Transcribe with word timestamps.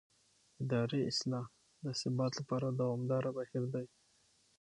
اداري 0.63 0.99
اصلاح 1.11 1.45
د 1.83 1.85
ثبات 2.01 2.31
لپاره 2.41 2.67
دوامداره 2.81 3.29
بهیر 3.37 3.63
دی 3.73 3.85